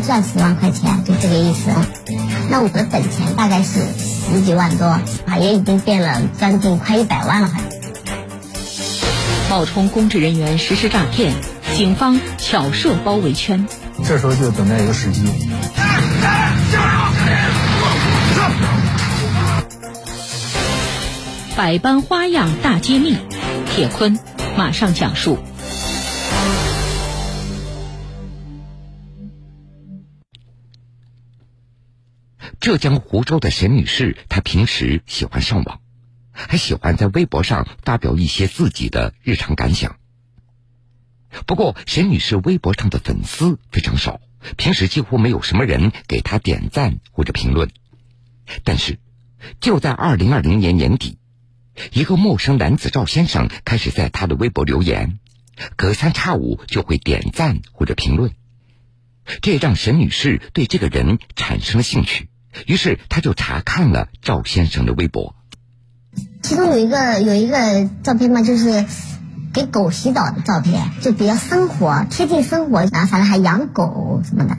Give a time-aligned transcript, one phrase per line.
[0.00, 1.70] 赚十万块钱，就这个意思。
[2.50, 3.80] 那我的本钱大概是
[4.32, 5.02] 十几万多，啊，
[5.40, 7.50] 也已经变了将近快一百万了，
[9.50, 11.34] 冒充公职人员实施诈骗，
[11.76, 13.66] 警方巧设包围圈。
[14.04, 15.22] 这时候就等待一个时机。
[21.56, 23.16] 百般花样大揭秘，
[23.74, 24.18] 铁坤
[24.56, 25.38] 马上讲述。
[32.68, 35.80] 浙江湖州的沈女士，她平时喜欢上网，
[36.32, 39.96] 还喜欢在微博上发表一些自己的日常感想。
[41.46, 44.20] 不过，沈女士微博上的粉丝非常少，
[44.58, 47.70] 平时几乎没有什么人给她点赞或者评论。
[48.64, 48.98] 但是，
[49.60, 51.16] 就在二零二零年年底。
[51.92, 55.20] 一个陌生男子赵先生开始在她的微博留言，
[55.76, 58.34] 隔三差五就会点赞或者评论，
[59.40, 62.28] 这让沈女士对这个人产生了兴趣，
[62.66, 65.34] 于是他就查看了赵先生的微博。
[66.42, 68.86] 其中有一个有一个照片嘛，就是
[69.52, 74.56] 给狗洗澡的照片，就比较生活贴近生活，然后反正还养狗什么的。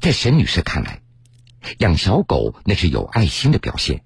[0.00, 1.00] 在沈女士看来，
[1.78, 4.02] 养小狗那是有爱心的表现。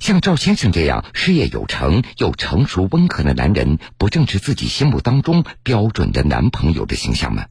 [0.00, 7.46] 像赵先生这样事业有成又成熟温和的男人，不正是自己心目当中标准的男朋友的形象吗？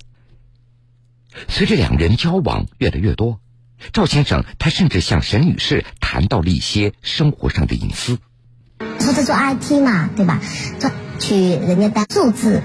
[1.48, 3.40] 随着两人交往越来越多，
[3.94, 8.20] 赵先生他甚至向沈女士谈到了一些生活上的隐私。
[9.00, 10.42] 说他做 IT 嘛，对吧？
[10.80, 12.62] 做取人家的数字，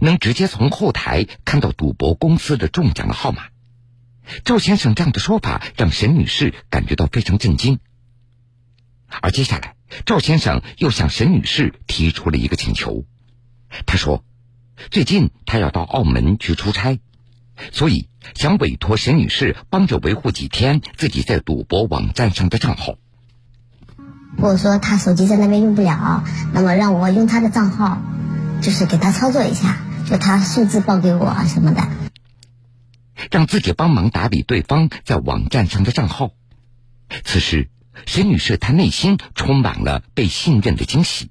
[0.00, 3.44] 能直接从后台看到赌博公司的中奖的号码。
[4.44, 7.78] 赵先生这样的说法让沈女士感觉到非常震惊。
[9.20, 13.04] 而接下来，赵先生又向沈女士提出了一个请求。
[13.86, 14.24] 他说
[14.90, 16.98] ：“最近他要到澳门去出差，
[17.72, 22.94] 所以想委托沈女士帮着维护几天自己在赌博网站上的账号。”
[24.38, 28.02] 我说他手机在那边用不了，那么让我用他的账号，
[28.60, 29.78] 就是给他操作一下，
[30.08, 31.86] 就他数字报给我什么的，
[33.30, 36.30] 让自己帮忙打理对方在网站上的账号。
[37.24, 37.68] 此时。
[38.06, 41.30] 沈女士她内心充满了被信任的惊喜，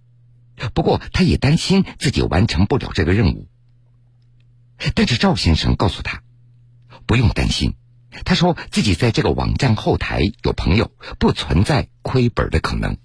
[0.73, 3.49] 不过她也担心自己完成不了这个任务。
[4.95, 6.21] 但是赵先生告诉他，
[7.05, 7.75] 不用担心，
[8.25, 12.97] 他说自己在这个网站后台有朋友，不存在亏本的可能。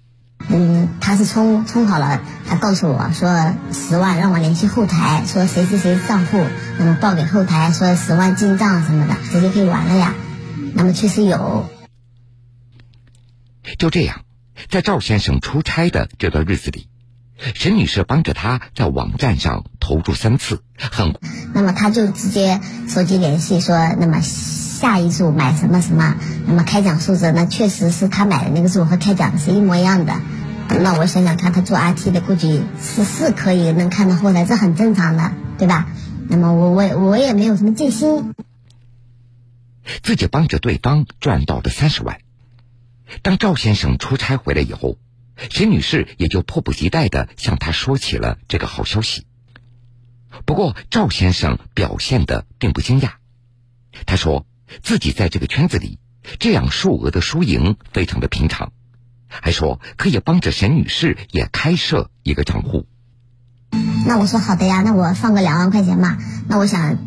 [0.47, 6.45] 嗯，他是充充好了，他告诉我说十万让我联系后台，说谁谁谁账户，
[6.77, 10.15] 那么报给后台，说十万进账什么的，这就可以玩了呀。
[10.73, 11.69] 那么确实有。
[13.77, 14.23] 就这样，
[14.69, 16.87] 在赵先生出差的这段日子里，
[17.55, 21.17] 沈女士帮着他在网站上投注三次，很。
[21.53, 30.13] 那么他就直接手机联系说，那么下一注买什么什么，那么开奖数字那确实是他买的那个数和开奖是一模一样的。
[30.81, 35.87] 那我想想看，他做 IT 的估计是是可以能看到后台，这很正常的，对吧？
[36.27, 38.35] 那么我我我也没有什么戒心，
[40.03, 42.19] 自己帮着对方赚到的三十万。
[43.23, 44.97] 当赵先生出差回来以后，
[45.49, 49.25] 沈女士也就迫不及待的向他说起了这个好消息。
[50.45, 53.13] 不过赵先生表现的并不惊讶，
[54.05, 54.45] 他说
[54.83, 55.99] 自己在这个圈子里，
[56.39, 58.71] 这样数额的输赢非常的平常，
[59.27, 62.85] 还说可以帮着沈女士也开设一个账户。
[64.05, 66.17] 那我说好的呀，那我放个两万块钱嘛。
[66.47, 66.97] 那我想，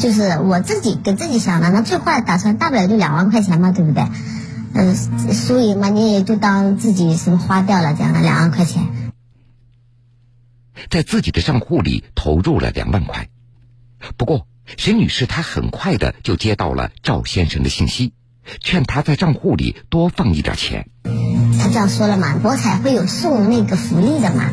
[0.00, 4.04] 就是我自己给自己想的，那最坏打算大不了就两万块钱嘛，对不对？
[4.72, 4.94] 嗯，
[5.32, 9.12] 输赢嘛，你也就当自己什么花掉了这样的两万块钱，
[10.88, 13.28] 在自己的账户里投入了两万块。
[14.16, 18.12] 不过，沈女士她很快的就接到了赵先生的信息，
[18.60, 20.88] 劝他在账户里多放一点钱。
[21.58, 24.50] 他这样说了嘛，博彩会有送那个福利的嘛。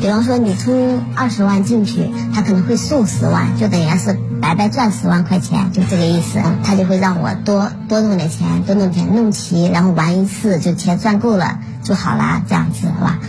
[0.00, 6.42] 比方说，你充二十万进去，他可能会送十万，就等于是白白赚十万块钱，就这个意思。
[6.62, 13.20] 他就会让我多多弄点钱，多弄点弄齐，然后玩一次就钱赚够了就好了，这样子，好吧？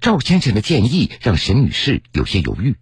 [0.00, 2.76] 赵先生的建议让沈女士有些犹豫。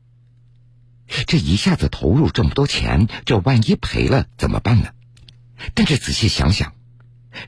[1.26, 4.90] 这一下子投入这么多钱，这万一赔了怎么办呢？
[5.74, 6.74] 但是仔细想想，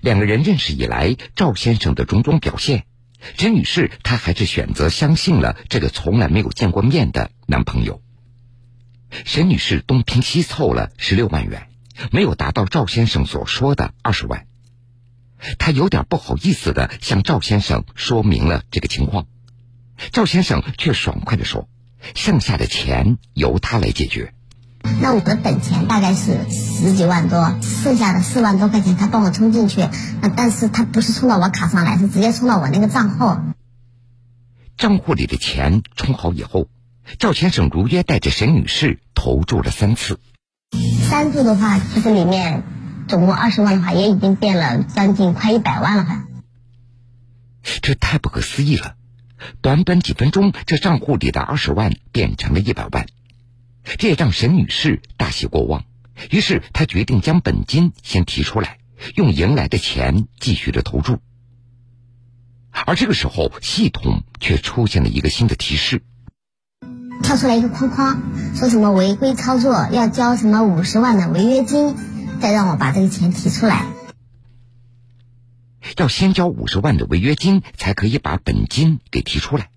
[0.01, 2.85] 两个人认识以来，赵先生的种种表现。
[3.37, 8.03] 陈女士，她还是选择相信了这个从来没有见过面的男朋友。
[9.25, 11.69] 沈女士东拼西凑了十六万元，
[12.11, 14.47] 没有达到赵先生所说的二十万。
[15.59, 19.27] 她有点不好意思的向赵先生说明了这个情况，
[20.11, 21.69] 赵先生却爽快的说
[22.15, 24.35] ：“剩下的钱由他来解决。”
[25.01, 29.89] 那我的本钱大概是十几万多，剩下的四万多块钱他帮我充进去，
[30.21, 33.37] 那但是他不是充到我卡上来，是直接充到我那个账户。
[34.77, 36.69] 账户里的钱充好以后，
[37.19, 40.19] 赵先生如约带着沈女士投注了三次。
[41.09, 42.63] 三注的话，其实里面
[43.07, 46.25] 总共二十万的话，也已经变了将近快一百万了，哈。
[47.83, 48.95] 这太不可思议了！
[49.61, 53.07] 短短几分钟，这账户里的二十万变成了一百万，
[53.85, 55.85] 这也让沈女士大喜过望。
[56.31, 58.79] 于是她决定将本金先提出来，
[59.17, 61.19] 用赢来的钱继续的投注。
[62.71, 66.03] 而这个时候，系统却出现了一个新的提示，
[67.23, 68.23] 跳出来一个框框，
[68.55, 71.95] 说什么违规操作要交什么五十万的违约金，
[72.41, 73.87] 再让我把这个钱提出来。
[75.99, 79.69] 要先交五十万的违约金，才可以把本金给提出来。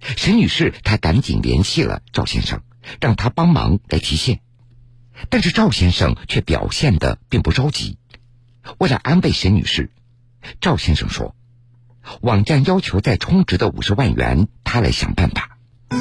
[0.00, 2.62] 沈女士她赶紧联系了赵先生，
[3.00, 4.40] 让他帮忙来提现，
[5.28, 7.98] 但是赵先生却表现的并不着急。
[8.78, 9.90] 为了安慰沈女士，
[10.60, 11.34] 赵先生说
[12.20, 15.58] ：“网站要求再充值的五十万元，他来想办法。”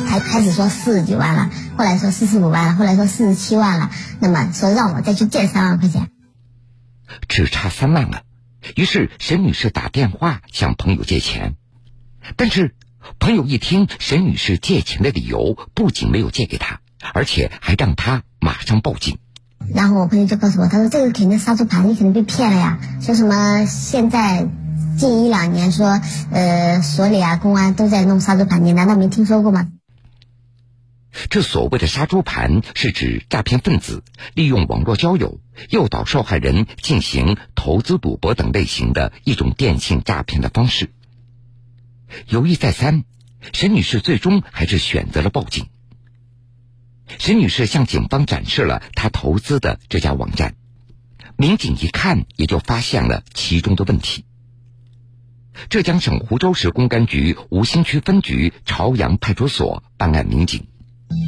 [0.07, 3.89] 还开始说四十几万了，后来说四十五万了，后来说四十七万了，
[4.19, 6.09] 那么说让我再去借三万块钱，
[7.29, 8.23] 只差三万了。
[8.75, 11.55] 于是沈女士打电话向朋友借钱，
[12.35, 12.75] 但是
[13.19, 16.81] 朋友一听沈女士借钱的理由，不仅没有借给她，
[17.13, 19.18] 而且还让她马上报警。
[19.74, 22.80] 然后我朋友就告诉我，他说这个肯定杀猪盘，你肯定被骗了呀。
[23.01, 24.48] 说什么现在
[24.98, 26.00] 近一两年说，
[26.31, 29.68] 呃，所里啊、公安都在弄杀猪盘，你难道没听说过吗？
[31.30, 34.04] 这所谓的杀猪盘，是指诈骗分子
[34.36, 35.39] 利用网络交友
[35.69, 40.92] 诱导受害人进行投资赌博等类型的一种电信诈骗的方式。
[42.27, 43.04] 犹豫再三，
[43.54, 45.68] 沈女士最终还是选择了报警。
[47.19, 50.56] 沈女士向警方展示了她投资的这家网站，
[51.38, 54.25] 民警一看也就发现了其中的问题。
[55.69, 60.68] 浙江省湖州市公安局吴兴区分局朝阳派出所办案民警。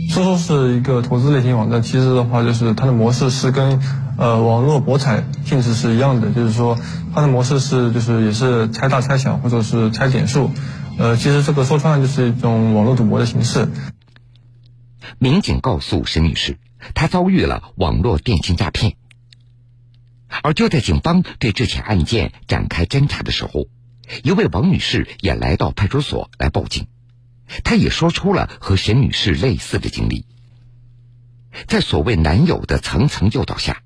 [0.09, 3.79] 说说是一个投资类型网站，其实的话就是它的模式是跟
[4.19, 6.77] 呃网络博彩性质是一样的，就是说
[7.15, 10.51] 它的模式是就是也是猜大猜小或者是猜点数，
[10.97, 13.69] 呃，其实这个说穿了就是一种网络赌博的形式。
[15.19, 16.57] 民警告诉沈女士，
[16.93, 18.97] 她遭遇了网络电信诈骗。
[20.43, 23.67] 而就在警方对这起案件展开侦查的时候，
[24.23, 26.87] 一位王女士也来到派出所来报警。
[27.63, 30.25] 她也说出了和沈女士类似的经历，
[31.67, 33.81] 在所谓男友的层层诱导下，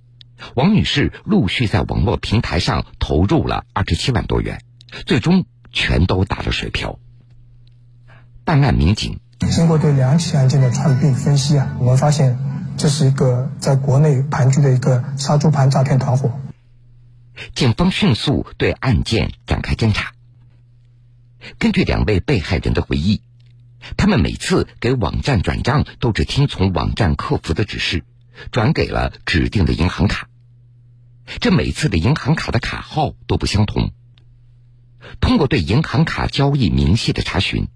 [0.56, 4.62] 王女士陆续在网络平台上投入了二十七万多元，
[5.06, 7.00] 最终全都打了水漂。
[8.44, 9.20] 办案民警
[9.50, 12.38] 经过对两起案件的串并分析啊，我们发现
[12.78, 16.32] 这是一个在国内盘踞的一个杀猪盘诈骗团伙。
[17.56, 20.14] 警方迅速对案件展开侦查。
[21.58, 23.22] 根据两位被害人的回忆。
[23.98, 28.06] 他们每次给网站转账，都只听从网站客服的指示，
[28.52, 30.30] 转给了指定的银行卡。
[31.40, 33.92] 这每次的银行卡的卡号都不相同。
[35.20, 37.68] 通过对银行卡交易明细的查询，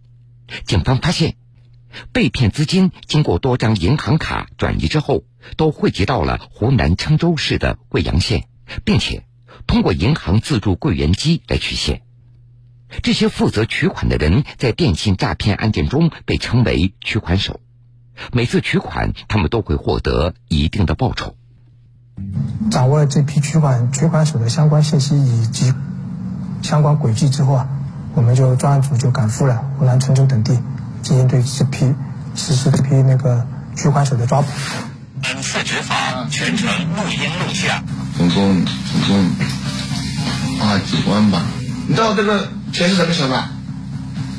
[0.65, 1.36] 警方发现，
[2.12, 5.24] 被骗资金经过多张银行卡转移之后，
[5.56, 8.47] 都汇集到了湖南郴州市的贵阳县，
[8.83, 9.26] 并且
[9.66, 12.02] 通过银行自助柜员机来取现。
[13.04, 17.59] 这些负责取款的人在电信诈骗案件中被称为取款手，
[18.31, 21.36] 每次取款他们都会获得一定的报酬。
[22.71, 25.74] 掌握了这批取款取款手的相关信息以及
[26.62, 27.68] 相关轨迹之后啊，
[28.16, 30.57] 我们就专案组就赶赴了湖南郴州等地，
[31.02, 31.94] 进行对这批
[32.36, 33.45] 实施这批那个
[33.76, 34.47] 取款手的抓捕。
[35.21, 37.83] 本次执法全程录音录像，
[38.18, 39.30] 总共总共
[40.59, 41.42] 八几万吧。
[41.88, 42.50] 你知道这个？
[42.74, 43.44] 钱是怎么收的？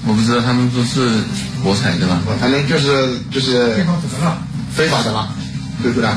[0.06, 1.24] 我不知道，他们说是
[1.62, 2.20] 博彩的吧？
[2.40, 4.38] 反正就是就是非法的了，
[4.70, 5.28] 非法的了，
[5.82, 6.08] 对不对？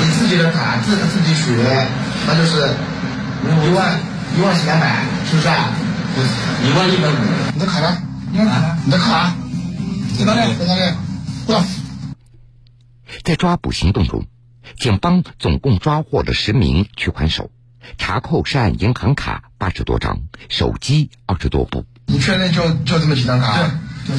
[0.00, 1.56] 你自己的卡自自己取，
[2.26, 2.74] 那就是
[3.42, 3.98] 一万
[4.36, 5.72] 一万是两百，是不是啊？
[6.64, 7.14] 一万一百五。
[7.54, 7.96] 你的卡呢？
[8.32, 8.76] 你的卡？
[8.84, 9.34] 你的卡？
[10.18, 10.54] 在哪里？
[10.58, 10.94] 在哪里？
[11.46, 11.64] 过来。
[13.24, 14.26] 在抓捕行动中。
[14.78, 17.50] 警方总共抓获了十名取款手，
[17.98, 21.84] 查扣涉案银行卡八十多张，手机二十多部。
[22.06, 23.56] 你确认就就这么几张卡？
[24.06, 24.16] 对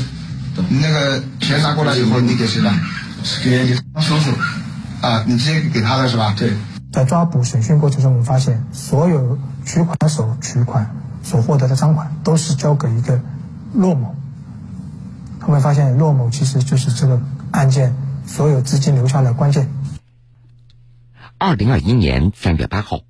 [0.56, 0.66] 对。
[0.70, 2.74] 你那个钱拿过来以后，你给谁了？
[3.44, 4.32] 给你叔叔。
[5.02, 6.34] 啊，你直接给他的是吧？
[6.38, 6.54] 对。
[6.92, 13.20] 在抓捕审讯过程中，我们发现所有取款手取款所获得的赃款都是交给一个
[13.74, 14.16] 骆某，
[15.42, 17.94] 他会发现骆某其实就是这个案件
[18.26, 19.70] 所有资金流向的关键。
[21.38, 23.02] 二零二一年三月八号，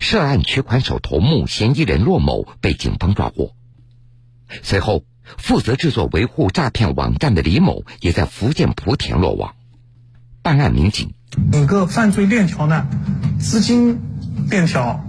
[0.00, 3.54] 涉案取款手头目嫌疑人骆某被警方抓获。
[4.62, 5.04] 随后，
[5.36, 9.54] 负责制作维护诈骗网站的李某也在福建莆田落网。
[10.42, 11.12] 办案民警，
[11.52, 12.86] 整个犯罪链条呢，
[13.38, 14.00] 资金
[14.48, 15.04] 链条，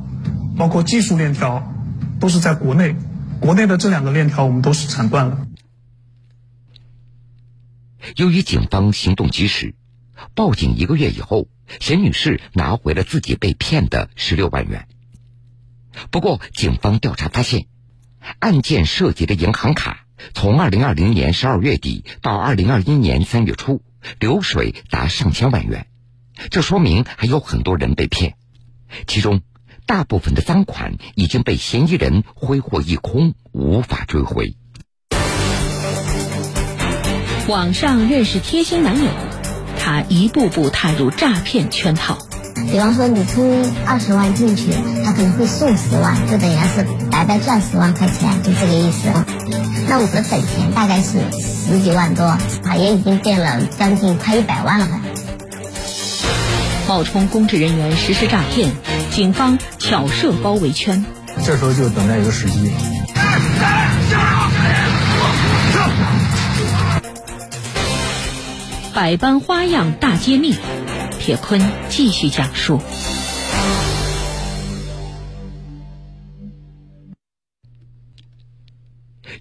[0.57, 1.71] 包括技术链条，
[2.19, 2.95] 都是在国内。
[3.39, 5.47] 国内的这两个链条，我们都是铲断了。
[8.17, 9.75] 由于警方行动及时，
[10.35, 11.47] 报警一个月以后，
[11.79, 14.87] 沈女士拿回了自己被骗的十六万元。
[16.11, 17.65] 不过，警方调查发现，
[18.39, 23.81] 案件涉及的银行卡从二零二零年十二月底到二零二一年三月初，
[24.19, 25.87] 流水达上千万元，
[26.51, 28.35] 这说明还有很多人被骗，
[29.07, 29.41] 其中
[29.85, 34.55] 大部分的赃款已经被嫌疑人挥霍一空，无法追回。
[37.47, 39.11] 网上认识贴心男友，
[39.79, 42.17] 他一步步踏入诈骗圈套。
[42.71, 49.07] 比方说，你充二十万进去，他可能会送十万，就等于是白白赚十万块钱，就这个意思。
[49.87, 55.01] 那我的本钱大概是十几万多，啊，也已经变了将近快一百万了吧。
[56.87, 58.71] 冒充公职人员实施诈骗，
[59.09, 61.05] 警方巧设包围圈。
[61.45, 62.71] 这时候就等待一个时机。
[68.99, 70.53] 百般花样大揭秘，
[71.21, 72.81] 铁坤继续讲述。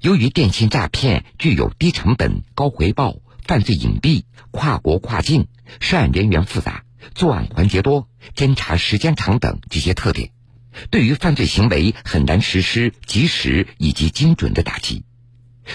[0.01, 3.17] 由于电信诈骗具有低成本、高回报、
[3.49, 4.23] 犯罪隐蔽、
[4.53, 5.49] 跨国跨境、
[5.81, 6.85] 涉案人员复杂、
[7.17, 10.31] 作案环节多、侦查时间长等这些特点，
[10.93, 15.05] 对于犯罪行为很难实施及时以及精准的打击。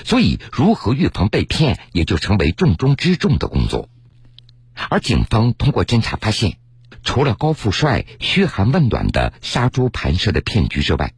[0.06, 3.90] 所以，如何预防被骗，也就成为重中之重的工作。
[4.90, 6.58] 而警方通过侦查发现，
[7.04, 11.14] 除了高富帅嘘寒问暖的杀猪盘式的骗局之外，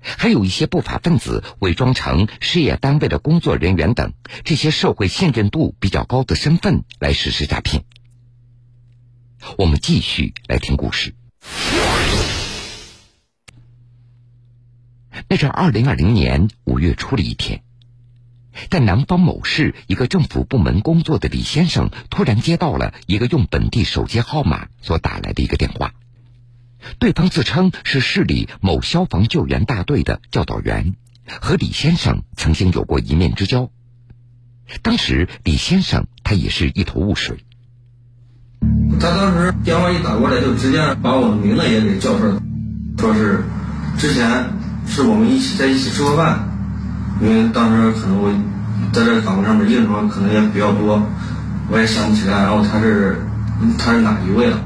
[0.00, 7.84] 还有一些不法分子伪装成事业单位的工作人员等这些社会信任度比较高的身份来实施诈骗。
[9.58, 11.14] 我们继续来听故事。
[15.28, 17.62] 那是二零二零年五月初的一天。
[18.68, 25.94] 在南方某市一个政府部门工作的李先生，突然接到了一个用本地手机号码所打来的一个电话，
[26.98, 30.94] 对方自称是市里某消防救援大队的教导员，
[31.26, 33.70] 和李先生曾经有过一面之交。
[34.82, 37.44] 当时李先生他也是一头雾水。
[39.00, 42.40] 他当时电话一打过来，就直接把我的名字也给叫出来，
[42.98, 43.44] 说是
[43.98, 44.50] 之前
[44.86, 46.49] 是我们一起在一起吃过饭。
[47.20, 48.32] 因为当时可能我
[48.92, 51.06] 在这个岗位上面应酬可能也比较多，
[51.70, 52.42] 我也想不起来。
[52.44, 53.22] 然后他是
[53.78, 54.64] 他是哪一位了？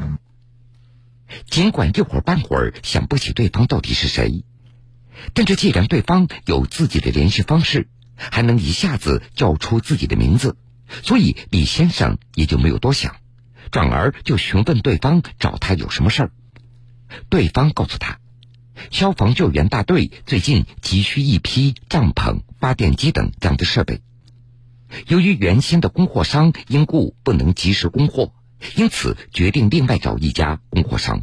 [1.50, 4.44] 尽管一会儿半会儿想不起对方到底是谁，
[5.32, 10.56] 但是既然对方有自己的联系方式，还能一下子叫出自己的名字，
[11.02, 13.16] 所以李先生也就没有多想，
[13.73, 16.30] 转而就询问对方找他有什么事儿。
[17.28, 18.18] 对方告诉他。
[18.90, 24.00] 消防救援大队最近急需一批帐篷、发电机等这样的设备。
[25.09, 28.33] 由于原先的供货商因故不能及时供货，
[28.76, 31.23] 因此决定另外找一家供货商。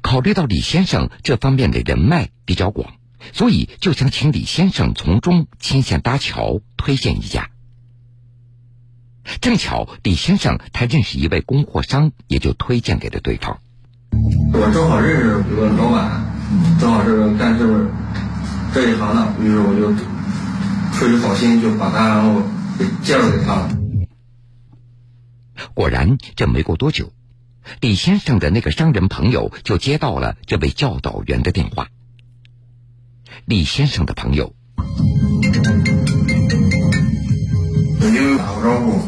[0.00, 2.94] 考虑到李先生这方面的人脉比较广，
[3.32, 7.50] 所以就想请李先生从中牵线搭桥，推荐一家。
[9.40, 13.60] 正巧李先生他认识一位供货商，也就推荐给了对方。
[14.52, 16.33] 我正好认识一个老板。
[16.80, 17.66] 正好是干这
[18.72, 19.92] 这一行的，于是我就
[20.98, 22.42] 出于好心，就把他然后
[22.78, 23.70] 给介绍给他了。
[25.72, 27.12] 果然，这没过多久，
[27.80, 31.88] 李先生的那个商人朋友就接到了这位教导员的电话。
[33.46, 34.54] 李先生的朋友，
[38.00, 39.00] 因为打过招呼，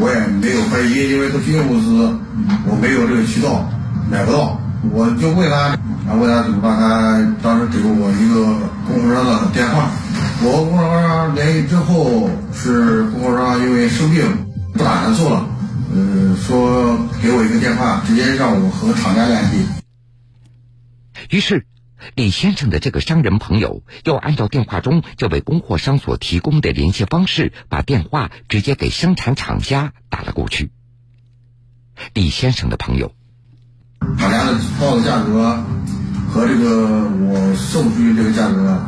[0.00, 2.18] 我也没有怀疑，因为咨询公司，
[2.66, 3.68] 我没有这个渠道，
[4.10, 4.60] 买不到，
[4.92, 5.78] 我就问他。
[6.06, 8.44] 啊问他怎么办，他当时给了我一个
[8.86, 9.90] 供货商的电话。
[10.40, 14.24] 我和供货商联系之后，是供货商因为生病
[14.72, 15.48] 不打算做了，
[15.92, 19.66] 呃，说给我一个电话，直接让我和厂家联系。
[21.30, 21.66] 于是，
[22.14, 30.70] 李先生的这个商人朋友又按照电话中这位供货商所提供的联系方式，把电话直接给生产厂家打了过去。
[32.14, 33.12] 李先生的朋友，
[34.18, 35.58] 厂家的报的价格。
[36.28, 38.78] 和这个我送出去这个价格，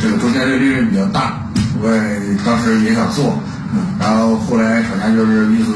[0.00, 1.48] 这个中间这个利润比较大，
[1.80, 3.38] 我也当时也想做，
[4.00, 5.72] 然后后来厂家就是意思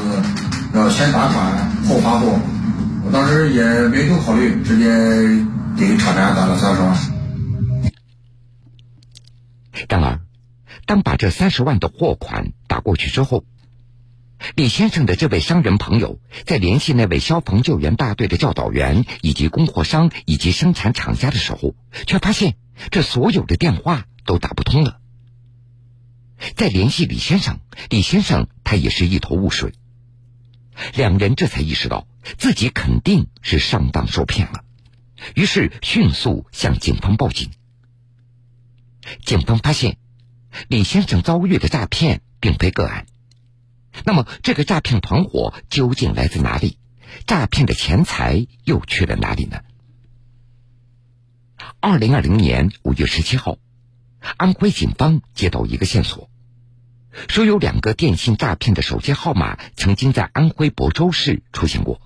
[0.73, 2.37] 要先打款后发货，
[3.05, 4.89] 我当时也没多考虑，直接
[5.77, 6.93] 给厂家打了三十万。
[9.87, 10.19] 然而，
[10.85, 13.45] 当把这三十万的货款打过去之后，
[14.55, 21.75] 李先生的这位商人朋友在联系那位消防救援大队的教导员以及供货商以及生产厂家的时候，
[22.07, 22.57] 却发现
[22.91, 24.99] 这所有的电话都打不通了。
[26.55, 27.59] 再联系李先生，
[27.89, 29.73] 李先生他也是一头雾水。
[30.93, 32.07] 两人这才意识到
[32.37, 34.63] 自己肯定是上当受骗了，
[35.35, 37.51] 于是迅速向警方报警。
[39.23, 39.97] 警方发现，
[40.67, 43.05] 李先生遭遇的诈骗并非个案。
[44.05, 46.77] 那么，这个诈骗团伙究竟来自哪里？
[47.27, 49.59] 诈骗的钱财又去了哪里呢？
[51.79, 53.57] 二零二零年五月十七号，
[54.37, 56.29] 安徽警方接到一个线索，
[57.29, 62.01] 说有两个电信诈骗的手机号码曾经在安徽亳州市出现过。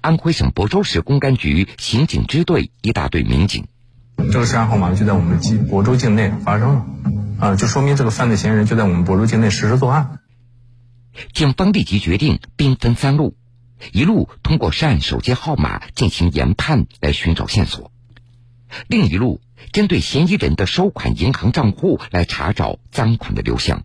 [0.00, 3.68] 安徽省亳州市公安局刑警支队一大队民警，
[4.32, 6.86] 这个涉案号码就在我们济亳州境内发生了。
[7.38, 10.18] 啊，就说明这个犯罪嫌疑人就在我们亳州境内实施作案。
[11.32, 13.34] 警方立即决定兵分三路，
[13.92, 17.90] 一路通过涉案手机号码进行研判来寻找线索，
[18.88, 19.40] 另一路
[19.72, 23.84] 针对嫌疑人的收款银行账户来查找赃款的流向，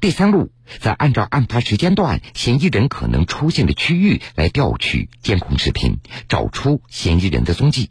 [0.00, 7.90] 第三路则按照案发时间段嫌疑人可能出现的区域来调取监控视频，找出嫌疑人的踪迹。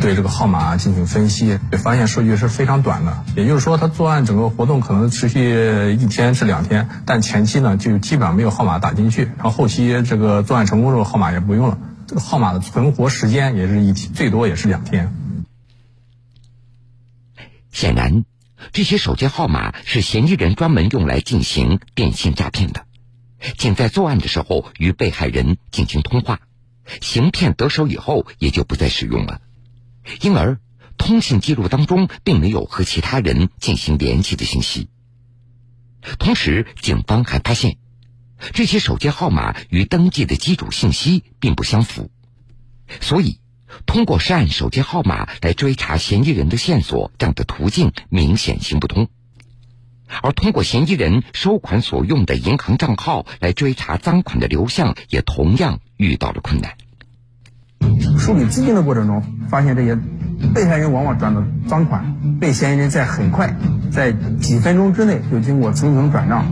[0.00, 15.14] 对这个号码进行分析，发现数据是非常短的，也就是说，他作案整个活动可能持续一天至两天，但前期呢就基本上没有号码打进去，然后后期这个作案成功之后，号码也不用了，这个号码的存活时间也是一，最多也是两天。
[17.70, 18.24] 显然，
[18.72, 22.86] 这些手机号码是嫌疑人专门用来进行电信诈骗的，
[23.58, 26.40] 仅在作案的时候与被害人进行通话，
[27.02, 29.40] 行骗得手以后也就不再使用了。
[30.20, 30.58] 因而，
[30.96, 34.88] 通信记录当中并没有和其他人进行联系的信息。
[36.18, 37.76] 同时，警方还发现，
[38.54, 42.10] 这些手机号码与登记的机主信息并不相符，
[43.00, 43.38] 所以，
[43.86, 49.08] 通过涉案手机号码来追查嫌疑人的线索，这样的途径明显行不通。
[50.22, 56.76] 而通过嫌疑人收款所用的银行账号来追查赃款的流向，也同样遇到了困难。
[58.20, 59.98] 梳理资金的过程中，发现这些
[60.54, 63.56] 被害人往往转的赃款，被嫌疑人在很快，
[63.90, 66.44] 在几分钟之内就经过层层转账，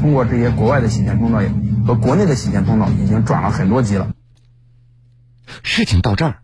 [0.00, 1.40] 通过这些国外的洗钱通道
[1.86, 4.12] 和国内的洗钱通道，已经转了很多级了。
[5.62, 6.38] 事情到这儿，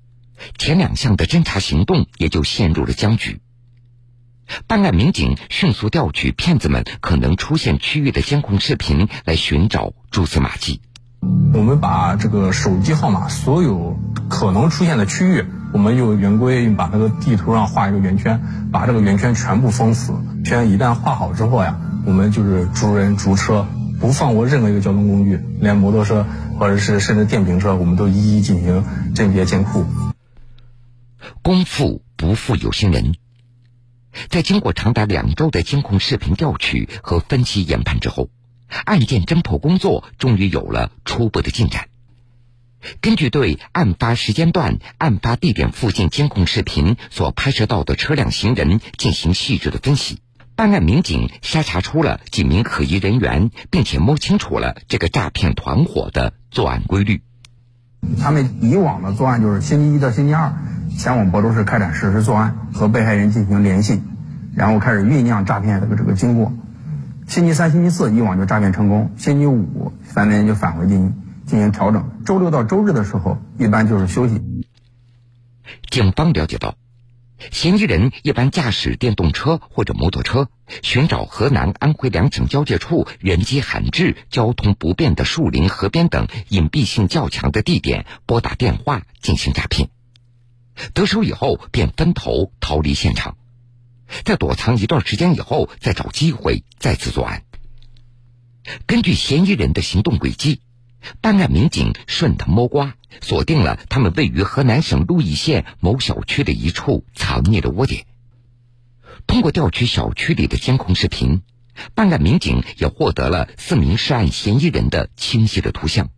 [0.58, 3.40] 前两项的侦查行动也就陷入了僵局。
[4.66, 10.82] 办案民警迅速调取骗子们可能出现区域的监控视频，来寻找蛛丝马迹。
[11.52, 18.40] 我们把这个手机号码所有可能出现的区域，我们用圆规把那个地图上画一个圆圈，
[18.72, 20.14] 把这个圆圈全部封死。
[20.44, 23.66] 圈一旦画好之后呀，我们就是逐人逐车，
[24.00, 26.24] 不放过任何一个交通工具，连摩托车
[26.58, 29.86] 或者是甚至电瓶车，我们都一一进行甄别监控。
[31.42, 33.14] 功夫不负有心人，
[34.30, 38.30] 在经过长达两周的监控视频调取和分析研判之后。
[38.84, 41.86] 案件侦破工作终于有了初步的进展。
[43.02, 50.20] 根据对案发时间段、案发地点附近监控视频所拍摄到的车辆、行人进行细致的分析，
[50.56, 57.20] 办案民警筛查出了几名可疑人员，并且摸清楚了这个诈骗团伙的作案规律。
[58.18, 60.54] 他们以往的作案就是星期一到星期二
[60.96, 64.00] 前往亳州市开展实施作案，和被害人进行联系，
[64.54, 66.50] 然后开始酝酿诈骗这个这个经过。
[67.30, 72.10] 星期三、星期四以往就诈骗成功，星期五三天就返回进行进行调整。
[72.26, 74.42] 周六到周日的时候，一般就是休息。
[75.88, 76.74] 警方了解到，
[77.52, 80.48] 嫌疑人一般驾驶电动车或者摩托车，
[80.82, 89.88] 寻找河南、安徽两省交界处人迹罕至、交通不便的树林、河边等隐蔽性较强的地点，拨打电话进行诈骗。
[90.94, 93.36] 得手以后，便分头逃离现场。
[94.24, 97.42] 在躲藏一段时间以后，再找机会再次作案。
[98.86, 100.60] 根据嫌疑人的行动轨迹，
[101.20, 108.04] 办案民警顺藤摸瓜，锁定了他们位于河南省鹿邑县某小区的一处藏匿的窝点。
[109.26, 111.42] 通过调取小区里的监控视频，
[111.94, 116.10] 办案民警也获得了四名涉案嫌疑人的清晰的图像。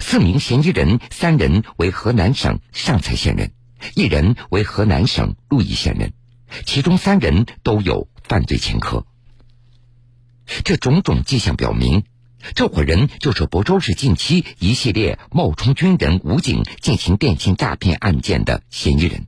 [0.00, 3.52] 四名嫌疑人，三人为河南省上蔡县人，
[3.94, 6.12] 一人为河南省鹿邑县人。
[6.64, 9.06] 其中三人都有犯罪前科。
[10.64, 12.04] 这种种迹象表明，
[12.54, 19.26] 这伙人就是亳州市近期一系列冒充军人、武警进行电信诈骗案件的嫌疑人。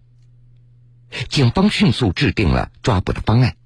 [1.29, 3.57] 警方迅速制定了抓捕的方案。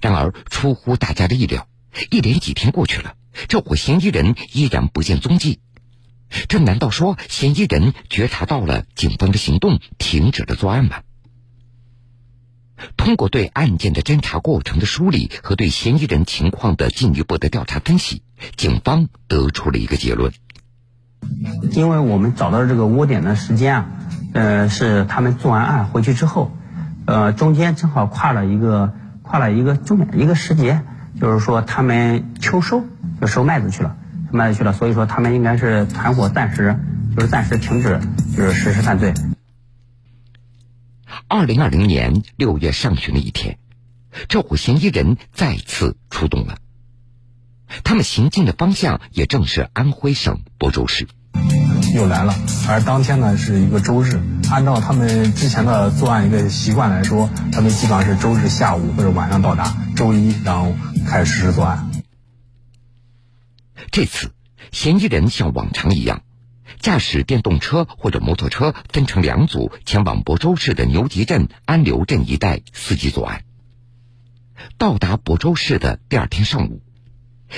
[0.00, 1.68] 然而，出乎大家的意料，
[2.10, 3.16] 一连几天过去了，
[3.48, 5.60] 这伙嫌疑人依然不见踪迹。
[6.48, 11.02] 这难道说嫌疑人觉察到了警方的行动，停止了作案吗？
[12.96, 18.22] 通过对案件的侦查过程的梳理和对嫌疑人情况的进一步的调查分析，
[18.56, 20.32] 警方得出了一个结论：
[21.72, 23.86] 因为我们找到这个窝点的时间啊，
[24.32, 26.52] 呃，是他们做完案回去之后，
[27.06, 30.82] 呃，中间正好跨了一个跨了一个重点一个时节，
[31.20, 32.84] 就是说他们秋收
[33.20, 33.96] 就收麦子去了，
[34.30, 36.76] 收麦子去了，所以说他们应该是团伙暂时
[37.14, 38.00] 就是暂时停止
[38.36, 39.12] 就是实施犯罪。
[41.28, 43.58] 二零二零年六月上旬的一天，
[44.28, 46.58] 这伙嫌疑人再次出动了。
[47.84, 51.08] 他们行进的方向也正是安徽省亳州市。
[51.94, 52.34] 又来了，
[52.68, 54.20] 而当天呢是一个周日。
[54.50, 60.72] 按照他们之前的作案一个习惯来说，他们基本上是周日下午或者晚上到达，周一然后
[61.06, 61.90] 开始实施作案。
[63.90, 64.32] 这次，
[64.70, 66.22] 嫌疑人像往常一样。
[66.78, 73.42] 驾驶电动车或者摩托车分成两组，前往亳州市的牛集镇、安流镇一带伺机作案。
[74.78, 76.82] 到达亳州市的第二天上午，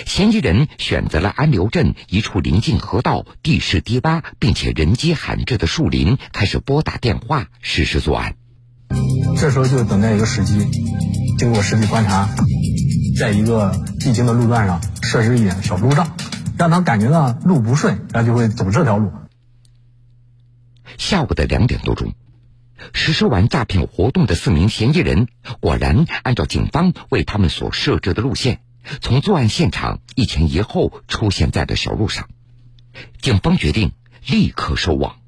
[0.06, 8.36] 嫌疑人选择了安流镇一处临近河道、地势低洼并且人迹罕至的树林，开始拨打电话实施作案。
[9.36, 10.58] 这时候就等待一个时机，
[11.38, 12.28] 经过实地观察，
[13.18, 16.14] 在一个必经的路段上设置一点小路障。
[16.58, 19.12] 让他感觉到路不顺，他就会走这条路。
[20.98, 22.12] 下午的两点多钟，
[22.92, 25.28] 实施完诈骗活动的四名嫌疑人，
[25.60, 28.60] 果然按照警方为他们所设置的路线，
[29.00, 32.28] 从作案现场一前一后出现在了小路上。
[33.20, 33.92] 警方决定
[34.26, 35.21] 立刻收网。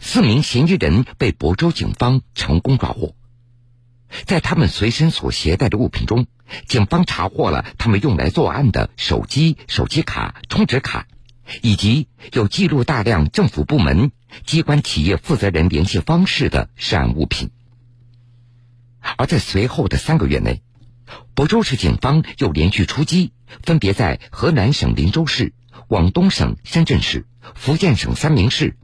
[0.00, 3.14] 四名嫌疑人被亳州警方成功抓获，
[4.24, 6.26] 在他们随身所携带的物品中，
[6.66, 11.06] 警方查获了他们用来作案的手机、手机卡、充值卡，
[11.62, 14.12] 以及有记录大量政府部门、
[14.44, 17.50] 机关企业负责人联系方式的涉案物品。
[19.16, 20.62] 而在随后的三个月内，
[21.34, 23.32] 亳州市警方又连续出击，
[23.62, 25.52] 分别在河南省林州市、
[25.88, 28.76] 广东省深圳市、福建省三明市。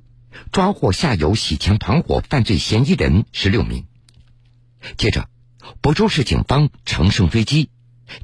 [0.51, 3.87] 抓获下游洗钱团伙犯罪嫌疑人十六名。
[4.97, 5.29] 接着，
[5.81, 7.71] 亳州市警方乘胜追击，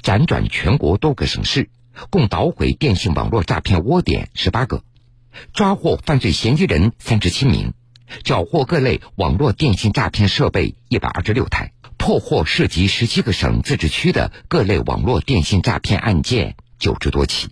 [0.02, 1.70] 辗转全国多个省市，
[2.10, 4.82] 共捣毁电信网络诈骗窝点十八个，
[5.52, 7.74] 抓获犯罪嫌疑人三十七名，
[8.24, 17.48] 缴获各类网络电信诈骗设备一百二十六台，破获涉及十七个省自治区的各类网络电信诈骗案件九十多起。